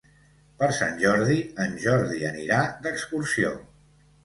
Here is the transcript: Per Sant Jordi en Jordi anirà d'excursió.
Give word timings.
Per 0.61 0.69
Sant 0.77 0.97
Jordi 1.03 1.35
en 1.67 1.77
Jordi 1.85 2.23
anirà 2.33 2.59
d'excursió. 2.89 3.55